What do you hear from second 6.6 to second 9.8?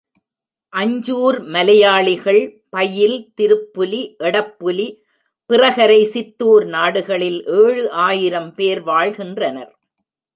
நாடுகளில் ஏழு ஆயிரம் பேர் வாழ்கின்றனர்.